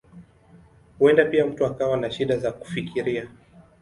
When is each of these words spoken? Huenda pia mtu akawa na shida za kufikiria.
Huenda 0.99 1.25
pia 1.25 1.45
mtu 1.45 1.65
akawa 1.65 1.97
na 1.97 2.11
shida 2.11 2.37
za 2.37 2.51
kufikiria. 2.51 3.27